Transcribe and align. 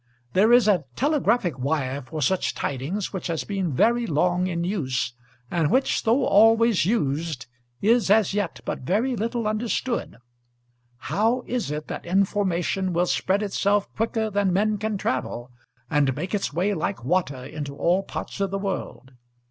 There 0.33 0.51
is 0.51 0.67
a 0.67 0.85
telegraphic 0.95 1.59
wire 1.59 2.01
for 2.01 2.23
such 2.23 2.55
tidings 2.55 3.13
which 3.13 3.27
has 3.27 3.43
been 3.43 3.71
very 3.71 4.07
long 4.07 4.47
in 4.47 4.63
use, 4.63 5.13
and 5.51 5.69
which, 5.69 6.01
though 6.01 6.25
always 6.25 6.87
used, 6.87 7.45
is 7.83 8.09
as 8.09 8.33
yet 8.33 8.61
but 8.65 8.79
very 8.79 9.15
little 9.15 9.47
understood. 9.47 10.17
How 10.97 11.43
is 11.45 11.69
it 11.69 11.85
that 11.87 12.07
information 12.07 12.93
will 12.93 13.05
spread 13.05 13.43
itself 13.43 13.93
quicker 13.95 14.31
than 14.31 14.51
men 14.51 14.79
can 14.79 14.97
travel, 14.97 15.51
and 15.87 16.15
make 16.15 16.33
its 16.33 16.51
way 16.51 16.73
like 16.73 17.03
water 17.05 17.45
into 17.45 17.75
all 17.75 18.01
parts 18.01 18.39
of 18.41 18.49
the 18.49 18.57
world? 18.57 19.11